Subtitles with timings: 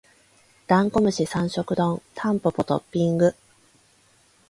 [0.65, 3.35] ダンゴムシ三食丼タンポポトッピング